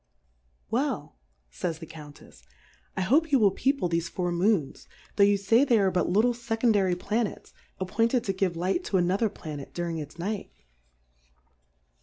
[0.71, 1.19] Well,
[1.49, 2.41] fays the Countefs^
[2.97, 6.33] I hope you will People thefe Four Moons, tho' yoii' fay they are but little
[6.33, 10.51] fecondary Planets, appointed to give Light to a nother Planet during its Night..